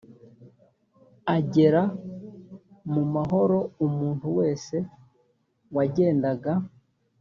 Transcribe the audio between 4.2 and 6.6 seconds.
wese wagendaga